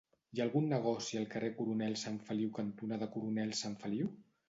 Hi 0.35 0.39
ha 0.39 0.45
algun 0.45 0.65
negoci 0.71 1.19
al 1.19 1.27
carrer 1.35 1.53
Coronel 1.61 1.99
Sanfeliu 2.07 2.53
cantonada 2.59 3.13
Coronel 3.19 3.59
Sanfeliu? 3.65 4.15